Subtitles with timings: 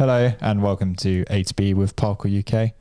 [0.00, 2.72] Hello and welcome to A to B with Parkour UK.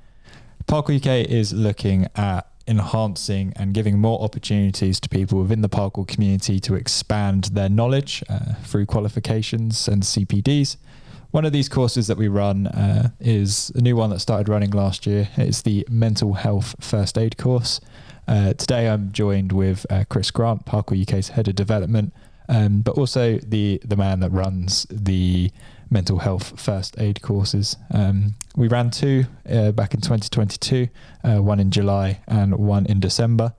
[0.67, 6.07] Parkour UK is looking at enhancing and giving more opportunities to people within the parkour
[6.07, 10.77] community to expand their knowledge uh, through qualifications and CPDs.
[11.31, 14.71] One of these courses that we run uh, is a new one that started running
[14.71, 15.27] last year.
[15.35, 17.81] It's the Mental Health First Aid course.
[18.29, 22.13] Uh, today I'm joined with uh, Chris Grant, Parkour UK's head of development,
[22.47, 25.51] um, but also the the man that runs the
[25.89, 27.77] mental health first aid courses.
[27.91, 30.87] Um, we ran two uh, back in 2022,
[31.23, 33.53] uh, one in July and one in December,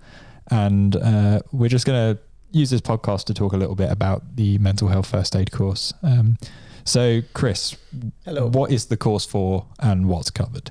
[0.50, 4.36] and uh, we're just going to use this podcast to talk a little bit about
[4.36, 5.92] the mental health first aid course.
[6.02, 6.36] Um,
[6.84, 7.76] so, Chris,
[8.24, 8.48] Hello.
[8.48, 10.70] what is the course for and what's covered?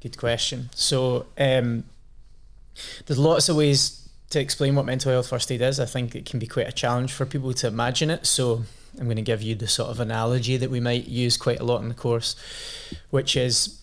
[0.00, 0.70] Good question.
[0.74, 1.84] So, um,
[3.06, 5.78] there's lots of ways to explain what mental health first aid is.
[5.78, 8.26] I think it can be quite a challenge for people to imagine it.
[8.26, 8.64] So,
[8.98, 11.64] I'm going to give you the sort of analogy that we might use quite a
[11.64, 12.36] lot in the course,
[13.10, 13.80] which is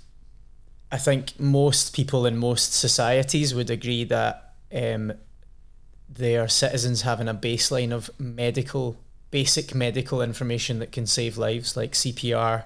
[0.91, 5.14] I think most people in most societies would agree that um,
[6.09, 8.97] their citizens having a baseline of medical,
[9.30, 12.64] basic medical information that can save lives, like CPR,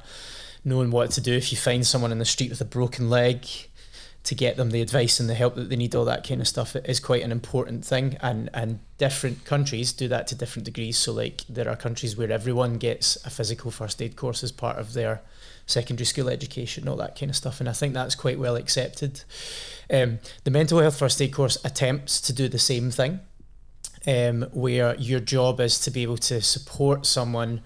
[0.64, 3.45] knowing what to do if you find someone in the street with a broken leg,
[4.23, 6.47] to get them the advice and the help that they need, all that kind of
[6.47, 8.17] stuff is quite an important thing.
[8.22, 10.97] And and different countries do that to different degrees.
[10.97, 14.77] So like there are countries where everyone gets a physical first aid course as part
[14.77, 15.22] of their
[15.66, 17.59] secondary school education, all that kind of stuff.
[17.59, 19.23] And I think that's quite well accepted.
[19.92, 23.22] Um, the mental health first aid course attempts to do the same thing,
[24.05, 27.61] um, where your job is to be able to support someone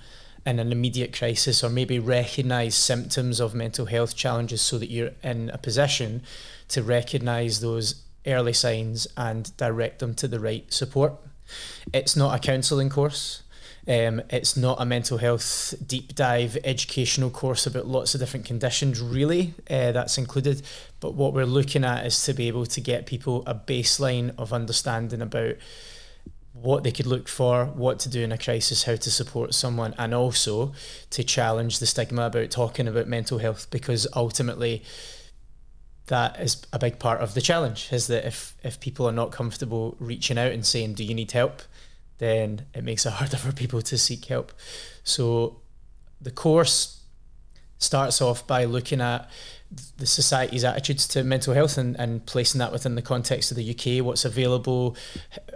[0.45, 5.11] in an immediate crisis or maybe recognize symptoms of mental health challenges so that you're
[5.23, 6.21] in a position
[6.67, 11.13] to recognize those early signs and direct them to the right support.
[11.93, 13.43] It's not a counselling course.
[13.88, 18.99] Um, it's not a mental health deep dive educational course about lots of different conditions,
[18.99, 19.53] really.
[19.69, 20.63] Uh, that's included.
[20.99, 24.53] But what we're looking at is to be able to get people a baseline of
[24.53, 25.56] understanding about
[26.55, 29.93] what they could look for, what to do in a crisis, how to support someone,
[29.97, 30.73] and also
[31.11, 34.83] to challenge the stigma about talking about mental health because ultimately
[36.07, 39.31] that is a big part of the challenge is that if if people are not
[39.31, 41.63] comfortable reaching out and saying do you need help?
[42.17, 44.53] then it makes it harder for people to seek help.
[45.03, 45.61] So
[46.21, 47.01] the course
[47.77, 49.29] starts off by looking at
[49.97, 53.69] the society's attitudes to mental health and, and placing that within the context of the
[53.72, 54.96] UK, what's available,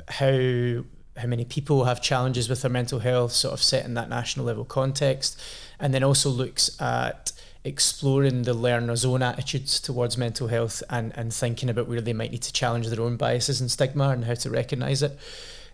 [0.08, 0.84] how
[1.18, 4.46] how many people have challenges with their mental health, sort of set in that national
[4.46, 5.42] level context,
[5.78, 7.34] and then also looks at
[7.66, 12.32] exploring the learner's own attitudes towards mental health and, and thinking about where they might
[12.32, 15.20] need to challenge their own biases and stigma and how to recognise it.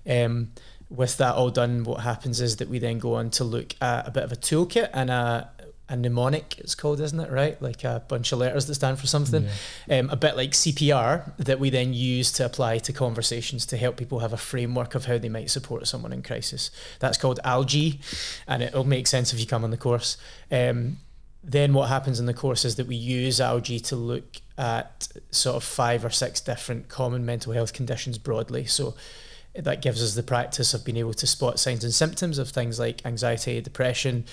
[0.08, 0.52] Um,
[0.90, 4.08] with that all done, what happens is that we then go on to look at
[4.08, 5.50] a bit of a toolkit and a,
[5.88, 7.62] a mnemonic it's called isn't it right?
[7.62, 9.47] Like a bunch of letters that stand for something.
[9.88, 10.00] Yeah.
[10.00, 13.97] um, a bit like cpr that we then use to apply to conversations to help
[13.97, 16.72] people have a framework of how they might support someone in crisis.
[17.00, 18.00] That's called ALGEE
[18.47, 20.18] and it'll make sense if you come on the course.
[20.51, 20.97] Um,
[21.44, 25.56] then what happens in the course is that we use ALGEE to look at sort
[25.56, 28.66] of five or six different common mental health conditions broadly.
[28.66, 28.96] So
[29.53, 32.79] that gives us the practice of being able to spot signs and symptoms of things
[32.79, 34.25] like anxiety depression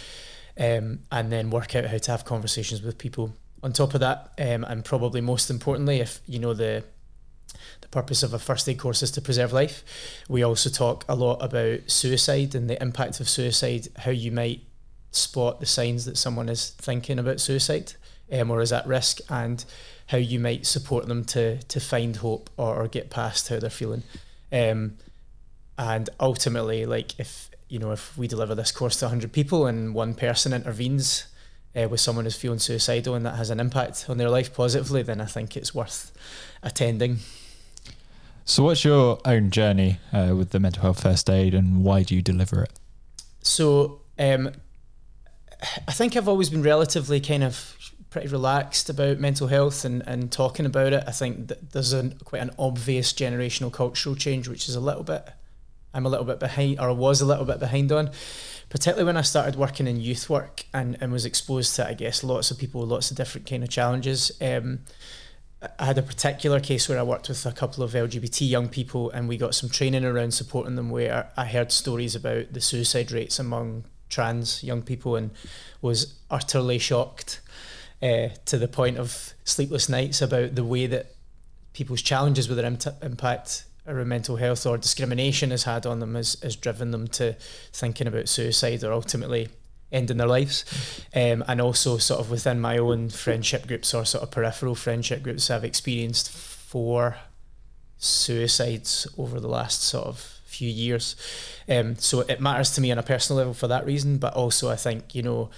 [0.58, 3.34] um, and then work out how to have conversations with people.
[3.62, 6.84] On top of that, um, and probably most importantly, if you know the
[7.80, 9.84] the purpose of a first aid course is to preserve life,
[10.28, 14.62] we also talk a lot about suicide and the impact of suicide, how you might
[15.10, 17.92] spot the signs that someone is thinking about suicide
[18.32, 19.64] um, or is at risk, and
[20.06, 23.70] how you might support them to to find hope or, or get past how they're
[23.70, 24.02] feeling.
[24.50, 24.98] Um,
[25.78, 29.94] and ultimately, like if you know, if we deliver this course to 100 people and
[29.94, 31.25] one person intervenes
[31.75, 35.03] uh, with someone who's feeling suicidal and that has an impact on their life positively,
[35.03, 36.12] then I think it's worth
[36.62, 37.21] attending.
[38.44, 42.15] So, what's your own journey uh, with the mental health first aid and why do
[42.15, 42.72] you deliver it?
[43.41, 44.50] So, um,
[45.88, 47.75] I think I've always been relatively kind of
[48.11, 51.05] pretty relaxed about mental health and, and talking about it.
[51.06, 55.05] I think that there's a, quite an obvious generational cultural change, which is a little
[55.05, 55.26] bit
[55.94, 58.11] I'm a little bit behind, or was a little bit behind on,
[58.69, 62.25] particularly when I started working in youth work and, and was exposed to, I guess,
[62.25, 64.33] lots of people, lots of different kind of challenges.
[64.41, 64.81] Um,
[65.79, 69.11] I had a particular case where I worked with a couple of LGBT young people,
[69.11, 70.91] and we got some training around supporting them.
[70.91, 75.31] Where I heard stories about the suicide rates among trans young people, and
[75.81, 77.41] was utterly shocked
[78.03, 81.15] uh, to the point of sleepless nights about the way that
[81.75, 86.56] people's challenges with their impact mental health or discrimination has had on them has, has
[86.56, 87.34] driven them to
[87.73, 89.49] thinking about suicide or ultimately
[89.90, 90.64] ending their lives.
[91.14, 95.23] Um, and also, sort of within my own friendship groups or sort of peripheral friendship
[95.23, 97.17] groups, I've experienced four
[97.99, 101.17] suicides over the last sort of few years.
[101.69, 104.70] Um, so it matters to me on a personal level for that reason, but also
[104.70, 105.50] I think, you know,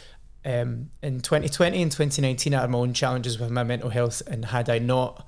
[0.44, 4.44] um, in 2020 and 2019, I had my own challenges with my mental health, and
[4.44, 5.26] had I not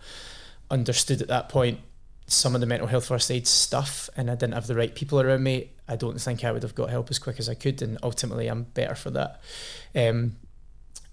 [0.70, 1.81] understood at that point
[2.26, 5.20] some of the mental health first aid stuff and I didn't have the right people
[5.20, 7.81] around me, I don't think I would have got help as quick as I could.
[7.82, 9.40] And ultimately, I'm better for that.
[9.94, 10.37] Um,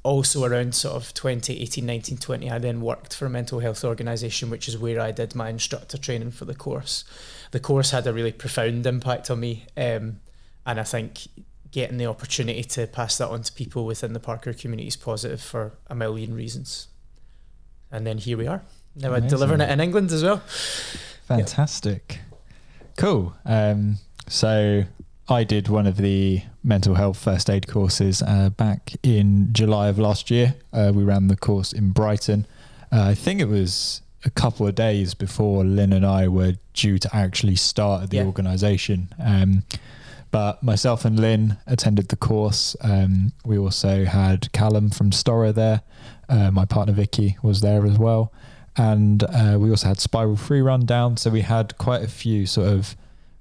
[0.02, 4.50] also, around sort of 2018, 19, 20, I then worked for a mental health organisation,
[4.50, 7.06] which is where I did my instructor training for the course.
[7.52, 9.66] The course had a really profound impact on me.
[9.78, 10.20] Um,
[10.66, 11.28] and I think
[11.72, 15.42] getting the opportunity to pass that on to people within the parkour community is positive
[15.42, 16.88] for a million reasons.
[17.92, 18.64] And then here we are.
[18.96, 20.38] Now we're delivering it in England as well.
[21.28, 22.20] Fantastic.
[22.98, 23.34] Cool.
[23.46, 23.98] Um,
[24.28, 24.84] so
[25.28, 29.98] I did one of the mental health first aid courses uh, back in July of
[29.98, 30.56] last year.
[30.72, 32.46] Uh, we ran the course in Brighton.
[32.92, 36.98] Uh, I think it was a couple of days before Lynn and I were due
[37.00, 38.26] to actually start at the yeah.
[38.26, 39.14] organisation.
[39.20, 39.64] Um,
[40.30, 42.76] but myself and Lynn attended the course.
[42.82, 45.82] Um, we also had Callum from Storror there.
[46.30, 48.32] Uh, my partner Vicky was there as well
[48.76, 51.18] and uh, we also had Spiral Free Run down.
[51.18, 52.96] So we had quite a few sort of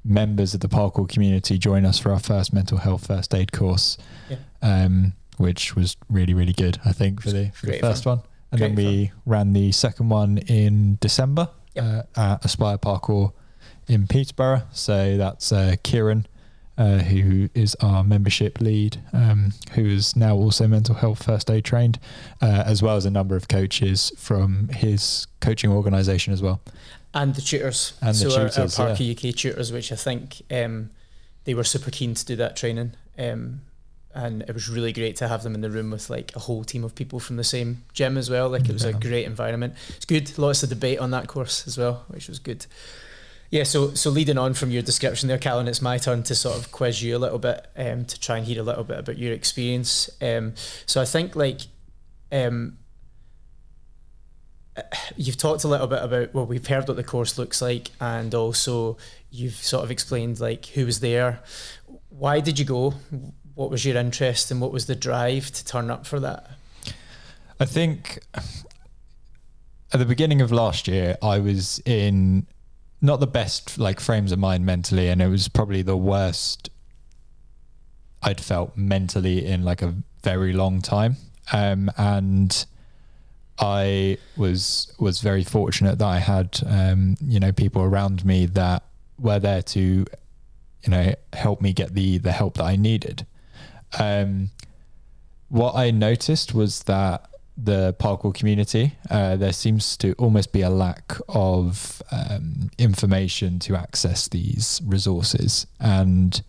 [0.04, 3.96] members of the parkour community join us for our first mental health first aid course,
[4.28, 4.36] yeah.
[4.60, 6.78] um, which was really really good.
[6.84, 8.18] I think for the for the first fun.
[8.18, 9.16] one, and Great then we fun.
[9.26, 12.08] ran the second one in December yep.
[12.16, 13.32] uh, at Aspire Parkour
[13.88, 14.62] in Peterborough.
[14.72, 16.26] So that's uh, Kieran
[16.82, 21.64] uh, who is our membership lead, um, who is now also mental health first aid
[21.64, 22.00] trained,
[22.40, 26.60] uh, as well as a number of coaches from his coaching organisation as well.
[27.14, 27.92] And the tutors.
[28.02, 29.30] And so the tutors, our, our Parkour yeah.
[29.30, 30.90] UK tutors, which I think um,
[31.44, 32.94] they were super keen to do that training.
[33.16, 33.60] Um,
[34.12, 36.64] and it was really great to have them in the room with like a whole
[36.64, 38.48] team of people from the same gym as well.
[38.48, 38.90] Like it was yeah.
[38.90, 39.74] a great environment.
[39.90, 40.36] It's good.
[40.36, 42.66] Lots of debate on that course as well, which was good.
[43.52, 46.56] Yeah, so so leading on from your description there, Callun, it's my turn to sort
[46.56, 49.18] of quiz you a little bit um, to try and hear a little bit about
[49.18, 50.08] your experience.
[50.22, 50.54] Um,
[50.86, 51.60] so I think like
[52.32, 52.78] um,
[55.16, 58.34] you've talked a little bit about well, we've heard what the course looks like, and
[58.34, 58.96] also
[59.30, 61.40] you've sort of explained like who was there,
[62.08, 62.94] why did you go,
[63.54, 66.52] what was your interest, and what was the drive to turn up for that.
[67.60, 72.46] I think at the beginning of last year, I was in
[73.02, 76.70] not the best like frames of mind mentally, and it was probably the worst
[78.22, 81.16] I'd felt mentally in like a very long time.
[81.52, 82.64] Um, and
[83.58, 88.84] I was was very fortunate that I had um, you know people around me that
[89.18, 93.26] were there to you know help me get the the help that I needed.
[93.98, 94.50] Um,
[95.48, 97.28] what I noticed was that
[97.64, 103.76] the parkour community, uh, there seems to almost be a lack of um, information to
[103.76, 105.66] access these resources.
[105.78, 106.42] And,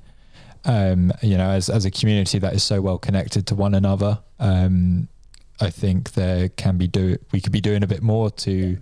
[0.65, 4.19] um, you know, as, as a community that is so well connected to one another,
[4.39, 5.07] um,
[5.62, 8.77] I think there can be do we could be doing a bit more to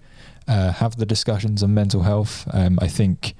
[0.48, 2.48] uh, have the discussions on mental health.
[2.52, 3.36] Um, I think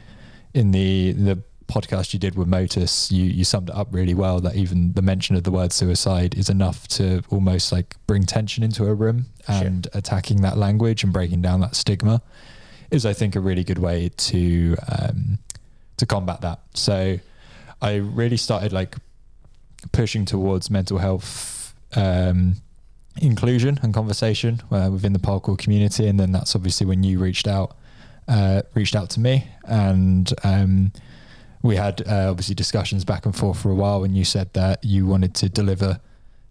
[0.54, 1.42] in the the
[1.72, 4.40] podcast you did with Motus, you you summed it up really well.
[4.42, 8.64] That even the mention of the word suicide is enough to almost like bring tension
[8.64, 10.00] into a room, and sure.
[10.00, 12.22] attacking that language and breaking down that stigma
[12.92, 15.40] is, I think, a really good way to um,
[15.98, 16.60] to combat that.
[16.74, 17.20] So,
[17.82, 18.96] I really started like
[19.92, 21.74] pushing towards mental health.
[21.96, 22.56] Um,
[23.18, 27.46] inclusion and conversation uh, within the parkour community and then that's obviously when you reached
[27.46, 27.76] out
[28.30, 30.94] uh, reached out to me and um,
[31.62, 34.84] we had uh, obviously discussions back and forth for a while when you said that
[34.84, 36.00] you wanted to deliver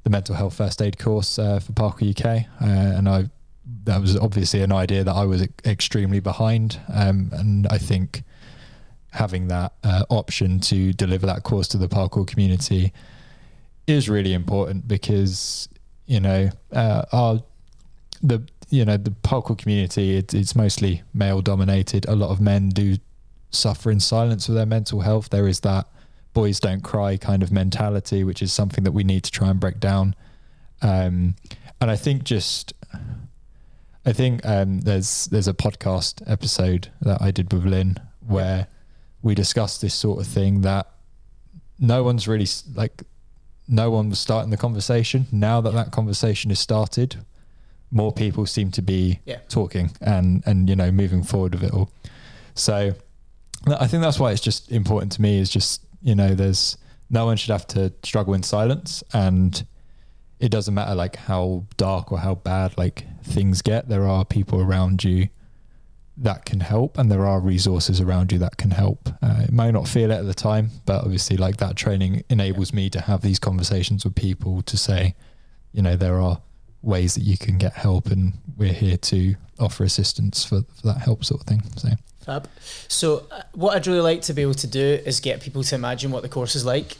[0.04, 3.30] the mental health first aid course uh, for Parkour UK, uh, and I
[3.84, 8.22] that was obviously an idea that I was extremely behind, um, and I think
[9.12, 12.92] having that uh, option to deliver that course to the parkour community
[13.86, 15.68] is really important because
[16.06, 17.42] you know uh, our
[18.22, 22.06] the you know the parkour community it, it's mostly male dominated.
[22.06, 22.96] A lot of men do
[23.50, 25.30] suffer in silence with their mental health.
[25.30, 25.86] There is that
[26.32, 29.60] boys don't cry kind of mentality, which is something that we need to try and
[29.60, 30.14] break down.
[30.82, 31.34] Um,
[31.80, 32.72] and I think just,
[34.06, 38.68] I think um, there's there's a podcast episode that I did with Lynn where
[39.22, 40.88] we discussed this sort of thing that
[41.78, 43.02] no one's really like
[43.68, 45.26] no one was starting the conversation.
[45.32, 47.16] Now that that conversation is started,
[47.90, 49.38] more people seem to be yeah.
[49.48, 51.90] talking and and you know moving forward with it all.
[52.54, 52.94] So
[53.66, 56.76] I think that's why it's just important to me is just you know there's
[57.10, 59.64] no one should have to struggle in silence and
[60.38, 64.60] it doesn't matter like how dark or how bad like things get there are people
[64.60, 65.28] around you
[66.16, 69.08] that can help and there are resources around you that can help.
[69.22, 72.72] Uh, it might not feel it at the time but obviously like that training enables
[72.72, 75.14] me to have these conversations with people to say
[75.72, 76.40] you know there are
[76.82, 80.98] ways that you can get help and we're here to offer assistance for, for that
[80.98, 81.90] help sort of thing so
[82.30, 82.48] Fab.
[82.88, 85.74] So, uh, what I'd really like to be able to do is get people to
[85.74, 86.96] imagine what the course is like.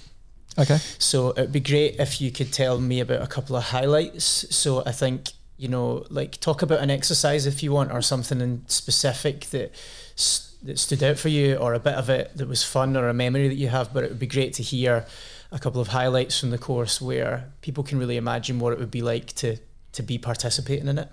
[0.59, 4.25] okay So, it'd be great if you could tell me about a couple of highlights.
[4.51, 8.41] So, I think, you know, like talk about an exercise if you want, or something
[8.41, 9.73] in specific that,
[10.17, 13.09] s- that stood out for you, or a bit of it that was fun, or
[13.09, 13.95] a memory that you have.
[13.95, 15.05] But it would be great to hear
[15.53, 18.91] a couple of highlights from the course where people can really imagine what it would
[18.91, 19.57] be like to,
[19.93, 21.09] to be participating in it.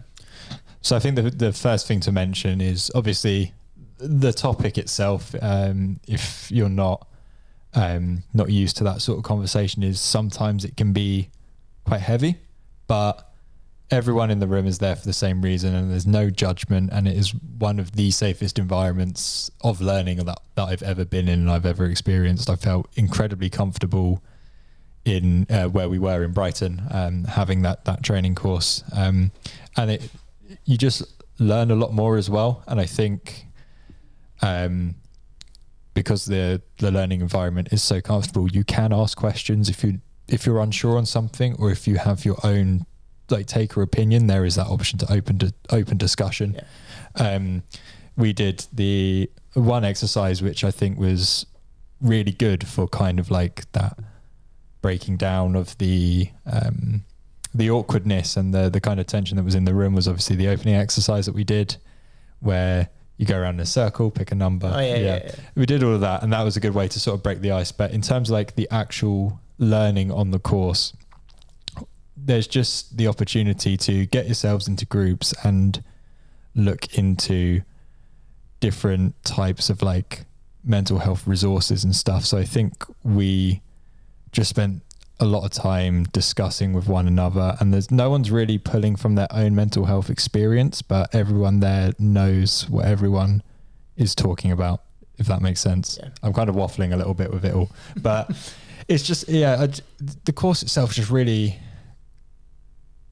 [0.82, 3.52] So I think the the first thing to mention is obviously
[3.98, 5.34] the topic itself.
[5.42, 7.08] Um, if you're not
[7.74, 11.30] um, not used to that sort of conversation, is sometimes it can be
[11.86, 12.38] quite heavy,
[12.88, 13.32] but
[13.90, 17.08] everyone in the room is there for the same reason, and there's no judgment, and
[17.08, 21.40] it is one of the safest environments of learning that that I've ever been in
[21.40, 22.50] and I've ever experienced.
[22.50, 24.24] I felt incredibly comfortable
[25.06, 29.32] in uh, where we were in Brighton, um, having that that training course, um,
[29.76, 30.10] and it
[30.66, 31.04] you just
[31.40, 32.64] learn a lot more as well.
[32.68, 33.47] And I think
[34.42, 34.96] um,
[35.94, 40.46] because the the learning environment is so comfortable, you can ask questions if you if
[40.46, 42.86] you're unsure on something or if you have your own
[43.30, 44.28] like take or opinion.
[44.28, 46.60] There is that option to open to open discussion.
[47.16, 47.64] Um,
[48.16, 51.46] we did the one exercise which I think was
[52.00, 53.98] really good for kind of like that
[54.82, 57.04] breaking down of the um,
[57.54, 60.36] the awkwardness and the the kind of tension that was in the room was obviously
[60.36, 61.78] the opening exercise that we did,
[62.40, 64.72] where you go around in a circle, pick a number.
[64.74, 65.36] Oh, yeah, yeah, yeah.
[65.56, 67.42] We did all of that, and that was a good way to sort of break
[67.42, 67.72] the ice.
[67.72, 70.94] But in terms of like the actual learning on the course,
[72.16, 75.84] there's just the opportunity to get yourselves into groups and
[76.56, 77.62] look into
[78.60, 80.26] different types of like
[80.64, 82.26] mental health resources and stuff.
[82.26, 83.62] So I think we
[84.32, 84.82] just spent
[85.20, 89.16] a lot of time discussing with one another and there's no one's really pulling from
[89.16, 93.42] their own mental health experience, but everyone there knows what everyone
[93.96, 94.84] is talking about,
[95.18, 95.98] if that makes sense.
[96.02, 96.10] Yeah.
[96.22, 98.30] I'm kind of waffling a little bit with it all, but
[98.88, 99.70] it's just, yeah, I
[100.26, 101.58] the course itself is just really,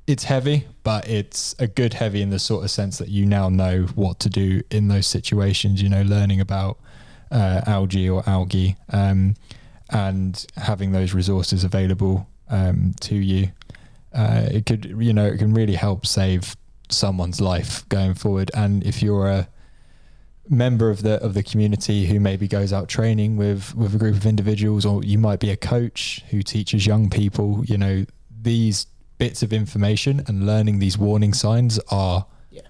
[0.06, 3.50] it's heavy, but it's a good heavy in the sort of sense that you now
[3.50, 6.78] know what to do in those situations, you know, learning about
[7.32, 9.34] uh, ALGEE or ALGEE um,
[9.90, 13.50] and having those resources available um, to you.
[14.14, 16.56] Uh, it could, you know, it can really help save
[16.90, 18.50] someone's life going forward.
[18.54, 19.48] And if you're a
[20.48, 24.16] member of the of the community who maybe goes out training with with a group
[24.16, 28.06] of individuals, or you might be a coach who teaches young people, you know,
[28.42, 28.88] these
[29.18, 32.62] bits of information and learning these warning signs are, Yeah.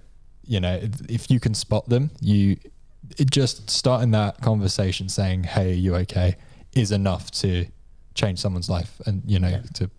[0.44, 2.56] you know, if you can spot them, you
[3.18, 6.36] it just starting that conversation saying, "Hey, are you okay?"
[6.76, 7.66] Is enough to
[8.14, 9.62] change someone's life, and you know, Yeah.
[9.74, 9.90] to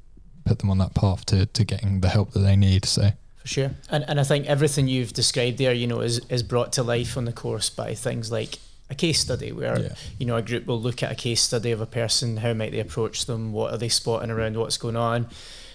[0.45, 2.85] put them on that path to to getting the help that they need.
[2.85, 3.71] So For sure.
[3.89, 7.17] And and I think everything you've described there, you know, is, is brought to life
[7.17, 9.95] on the course by things like a case study where, Yeah.
[10.17, 12.71] you know, a group will look at a case study of a person, how might
[12.71, 15.27] they approach them, what are they spotting around what's going on.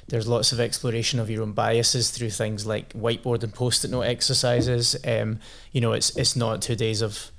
[0.09, 4.03] There's lots of exploration of your own biases through things like whiteboard and post-it note
[4.03, 4.97] exercises.
[5.05, 5.39] Um,
[5.73, 7.31] you know, it's it's not two days of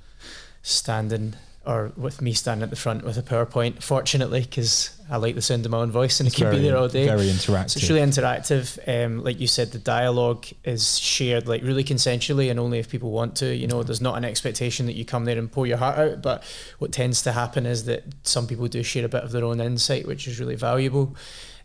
[0.62, 1.34] standing
[1.66, 5.42] or with me standing at the front with a PowerPoint, fortunately, because I like the
[5.42, 7.06] sound of my own voice and it's it can be there all day.
[7.06, 7.70] Very interactive.
[7.70, 9.04] So it's really interactive.
[9.06, 13.10] Um, like you said, the dialogue is shared like really consensually and only if people
[13.10, 13.54] want to.
[13.54, 16.22] You know, there's not an expectation that you come there and pour your heart out.
[16.22, 16.44] But
[16.78, 19.60] what tends to happen is that some people do share a bit of their own
[19.60, 21.16] insight, which is really valuable.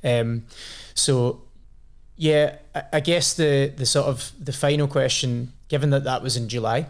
[0.04, 0.46] Um,
[0.94, 1.42] so
[2.16, 6.36] yeah, I, I guess the the sort of the final question, given that that was
[6.36, 6.88] in July,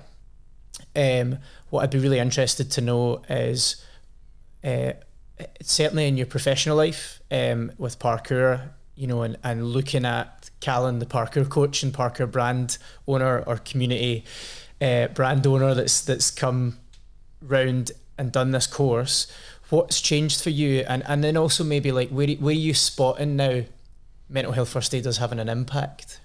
[0.95, 1.37] um,
[1.69, 3.83] what I'd be really interested to know is.
[4.63, 4.93] Uh,
[5.61, 10.99] certainly in your professional life um, with parkour, you know, and, and looking at Callun,
[10.99, 14.25] the parkour coach and parkour brand owner or community
[14.81, 16.77] uh, brand owner that's that's come
[17.41, 19.27] round and done this course,
[19.69, 20.83] what's changed for you?
[20.87, 23.63] And and then also maybe like where where are you spotting now
[24.29, 26.19] mental health first aiders having an impact?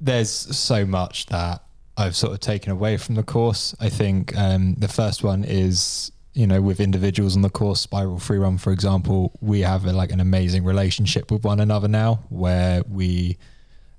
[0.00, 1.62] there's so much that
[1.96, 3.74] I've sort of taken away from the course.
[3.80, 8.18] I think um, the first one is you know with individuals on the course, Spiral
[8.18, 12.24] Free Run, for example, we have a, like an amazing relationship with one another now,
[12.28, 13.38] where we.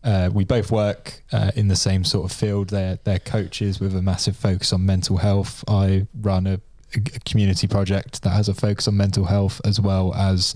[0.05, 2.67] Uh, we both work uh, in the same sort of field.
[2.67, 5.63] They're they're coaches with a massive focus on mental health.
[5.65, 6.59] I run a,
[6.93, 10.55] a, community project that has a focus on mental health as well as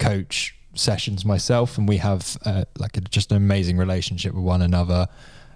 [0.00, 4.62] coach sessions myself, and we have uh, like a, just an amazing relationship with one
[4.62, 5.06] another.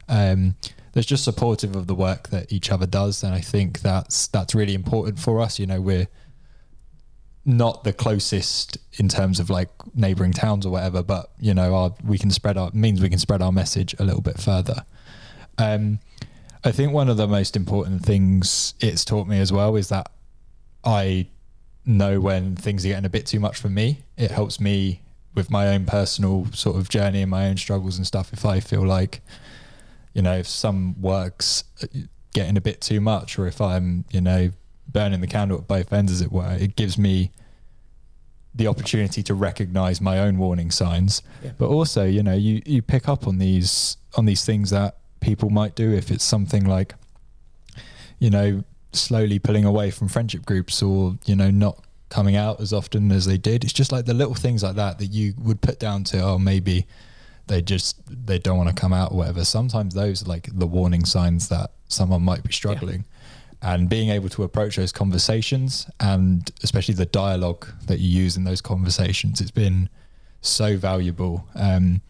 [0.08, 0.54] Um,
[0.92, 4.54] there's just supportive of the work that each other does, and I think that's that's
[4.54, 5.58] really important for us.
[5.58, 6.08] You know, we're
[7.44, 11.94] not the closest in terms of like neighboring towns or whatever, but you know, our,
[12.04, 14.84] we can spread our means we can spread our message a little bit further.
[15.58, 15.98] Um,
[16.64, 20.10] I think one of the most important things it's taught me as well is that
[20.84, 21.26] I
[21.84, 24.02] know when things are getting a bit too much for me.
[24.16, 25.02] It helps me
[25.34, 28.32] with my own personal sort of journey and my own struggles and stuff.
[28.32, 29.20] If I feel like,
[30.14, 31.86] you know, if some work's uh,
[32.34, 34.50] getting a bit too much, or if I'm, you know,
[34.88, 37.30] burning the candle at both ends, as it were, it gives me
[38.54, 41.22] the opportunity to recognize my own warning signs.
[41.42, 41.52] Yeah.
[41.56, 45.50] But also, you know, you you pick up on these on these things that people
[45.50, 46.94] might do if it's something like,
[48.18, 52.72] you know, slowly pulling away from friendship groups or you know not coming out as
[52.72, 53.64] often as they did.
[53.64, 56.38] It's just like the little things like that that you would put down to oh
[56.38, 56.86] maybe
[57.46, 59.44] they just they don't want to come out or whatever.
[59.44, 63.04] Sometimes those are like the warning signs that someone might be struggling.
[63.62, 63.74] Yeah.
[63.74, 68.42] And being able to approach those conversations and especially the dialogue that you use in
[68.42, 69.88] those conversations, it's been
[70.40, 72.00] so valuable um,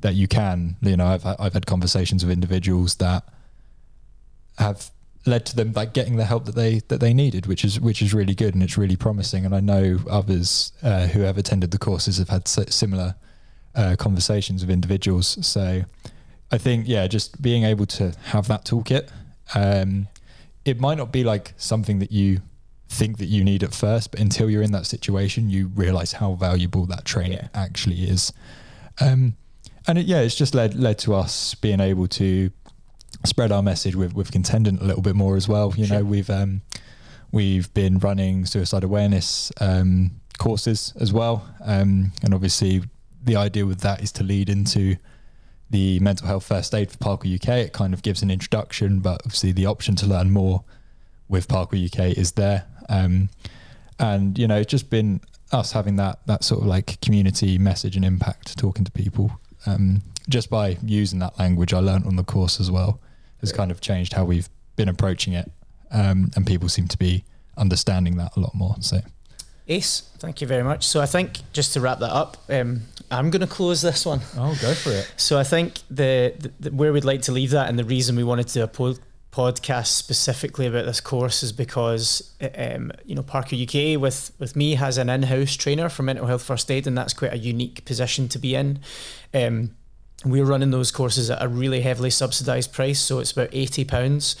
[0.00, 3.24] that you can, you know, I've, I've had conversations with individuals that
[4.58, 4.90] have
[5.26, 8.00] led to them like getting the help that they that they needed, which is which
[8.00, 9.44] is really good and it's really promising.
[9.44, 13.14] And I know others uh, who have attended the courses have had similar
[13.74, 15.38] uh, conversations with individuals.
[15.46, 15.82] So
[16.50, 19.10] I think yeah, just being able to have that toolkit.
[19.54, 20.08] Um,
[20.64, 22.40] it might not be like something that you
[22.88, 26.34] think that you need at first, but until you're in that situation, you realize how
[26.34, 27.48] valuable that training yeah.
[27.54, 28.32] actually is.
[29.00, 29.36] Um,
[29.86, 32.50] and it, yeah, it's just led led to us being able to
[33.26, 35.74] spread our message with with contendant a little bit more as well.
[35.76, 35.98] You sure.
[35.98, 36.62] know, we've um,
[37.32, 42.82] we've been running suicide awareness um, courses as well, um, and obviously
[43.24, 44.96] the idea with that is to lead into
[45.70, 47.48] the mental health first aid for Parkour UK.
[47.66, 50.62] It kind of gives an introduction, but obviously the option to learn more
[51.28, 52.66] with Parkour UK is there.
[52.88, 53.30] Um,
[53.98, 55.20] and you know, it's just been
[55.52, 59.32] us having that that sort of like community message and impact, talking to people.
[59.66, 63.00] Um, just by using that language I learned on the course as well
[63.40, 65.50] has kind of changed how we've been approaching it,
[65.90, 67.24] um, and people seem to be
[67.56, 68.76] understanding that a lot more.
[68.80, 69.00] So.
[69.66, 70.86] Ace, thank you very much.
[70.86, 72.82] So I think just to wrap that up, um,
[73.14, 74.20] I'm going to close this one.
[74.36, 75.12] Oh, go for it.
[75.16, 78.16] So I think the, the, the, where we'd like to leave that, and the reason
[78.16, 78.96] we wanted to do a po-
[79.34, 84.76] podcast specifically about this course is because um, you know Parkour UK with with me
[84.76, 88.28] has an in-house trainer for mental health first aid, and that's quite a unique position
[88.28, 88.78] to be in.
[89.32, 89.74] Um,
[90.24, 94.36] we're running those courses at a really heavily subsidised price, so it's about eighty pounds.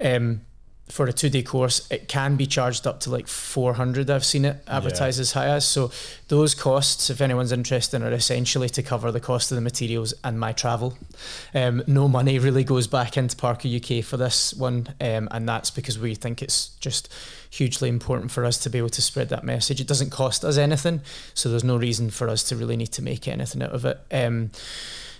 [0.00, 0.42] Um,
[0.88, 4.08] for a two day course, it can be charged up to like 400.
[4.08, 5.22] I've seen it advertised yeah.
[5.22, 5.66] as high as.
[5.66, 5.90] So,
[6.28, 10.38] those costs, if anyone's interested, are essentially to cover the cost of the materials and
[10.38, 10.96] my travel.
[11.54, 15.70] Um, no money really goes back into Parkour UK for this one, um, and that's
[15.70, 17.12] because we think it's just
[17.50, 19.80] hugely important for us to be able to spread that message.
[19.80, 21.00] It doesn't cost us anything,
[21.34, 23.98] so there's no reason for us to really need to make anything out of it.
[24.12, 24.50] Um,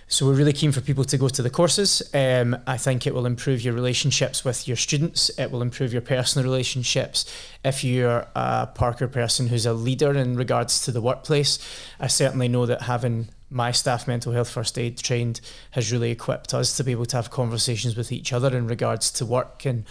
[0.09, 2.01] so we're really keen for people to go to the courses.
[2.13, 5.29] Um, I think it will improve your relationships with your students.
[5.37, 7.25] It will improve your personal relationships.
[7.65, 11.59] If you're a parkour person who's a leader in regards to the workplace,
[11.99, 15.39] I certainly know that having my staff mental health first aid trained
[15.71, 19.09] has really equipped us to be able to have conversations with each other in regards
[19.11, 19.85] to work and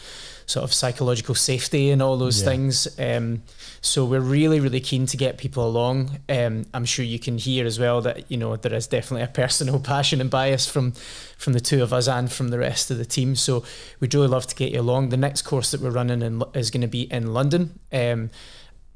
[0.45, 2.49] sort of psychological safety and all those yeah.
[2.49, 3.01] things.
[3.01, 3.43] Um,
[3.81, 6.19] so we're really, really keen to get people along.
[6.29, 9.29] Um, I'm sure you can hear as well that you know there is definitely a
[9.43, 10.93] personal passion and bias from
[11.39, 13.37] from the two of us and from the rest of the team.
[13.37, 13.65] So
[14.01, 15.09] we'd really love to get you along.
[15.09, 17.79] The next course that we're running in, is going to be in London.
[17.93, 18.31] Um,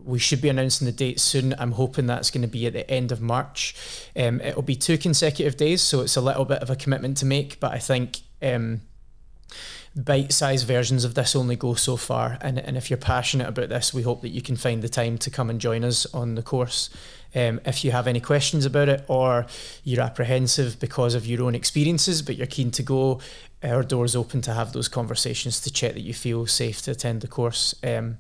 [0.05, 1.55] we should be announcing the date soon.
[1.59, 3.75] I'm hoping that's going to be at the end of March.
[4.17, 7.27] Um, it'll be two consecutive days, so it's a little bit of a commitment to
[7.27, 8.81] make, but I think um,
[9.97, 12.39] bite-sized versions of this only go so far.
[12.41, 15.19] And, and if you're passionate about this, we hope that you can find the time
[15.19, 16.91] to come and join us on the course.
[17.35, 19.47] Um, if you have any questions about it or
[19.85, 23.21] you're apprehensive because of your own experiences, but you're keen to go,
[23.63, 27.21] our door's open to have those conversations to check that you feel safe to attend
[27.21, 27.75] the course.
[27.85, 28.19] Um,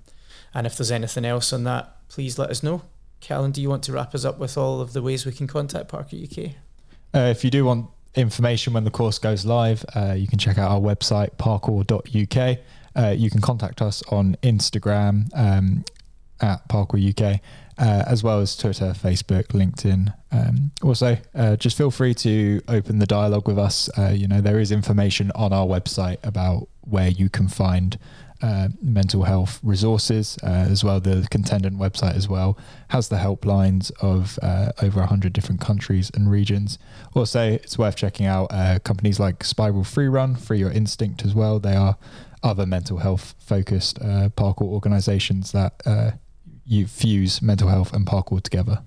[0.55, 2.83] and if there's anything else on that, please let us know.
[3.21, 5.47] Callun, do you want to wrap us up with all of the ways we can
[5.47, 6.55] contact Parkour UK?
[7.15, 10.59] Uh, if you do want information when the course goes live, uh, you can check
[10.59, 12.59] out our website, parkour.uk.
[12.97, 15.85] Uh, you can contact us on Instagram um,
[16.41, 17.41] at Parkour UK,
[17.79, 20.13] uh, as well as Twitter, Facebook, LinkedIn.
[20.33, 23.89] Um, also, uh, just feel free to open the dialogue with us.
[23.97, 27.99] Uh, you know, there is information on our website about where you can find
[28.43, 31.01] uh, mental health resources uh, as well.
[31.01, 36.31] The contendant website as well has the helplines of uh, over 100 different countries and
[36.31, 36.79] regions.
[37.15, 41.35] Also, it's worth checking out uh, companies like Spiral Free Run, Free Your Instinct as
[41.35, 41.59] well.
[41.59, 41.97] They are
[42.43, 46.13] other mental health focused uh, parkour organizations that uh,
[46.65, 48.83] you fuse mental health and parkour together.